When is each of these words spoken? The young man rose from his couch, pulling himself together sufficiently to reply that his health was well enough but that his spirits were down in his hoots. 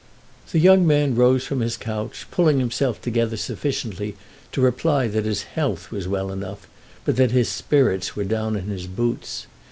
The 0.51 0.57
young 0.57 0.87
man 0.87 1.13
rose 1.13 1.43
from 1.45 1.59
his 1.59 1.77
couch, 1.77 2.25
pulling 2.31 2.57
himself 2.59 2.99
together 3.03 3.37
sufficiently 3.37 4.15
to 4.51 4.59
reply 4.59 5.07
that 5.07 5.25
his 5.25 5.43
health 5.43 5.91
was 5.91 6.07
well 6.07 6.31
enough 6.31 6.67
but 7.05 7.17
that 7.17 7.29
his 7.29 7.49
spirits 7.49 8.15
were 8.15 8.23
down 8.23 8.55
in 8.55 8.65
his 8.69 8.87
hoots. 8.87 9.45